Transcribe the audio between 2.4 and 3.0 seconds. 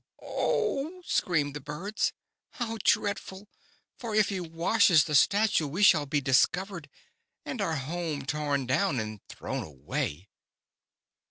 "how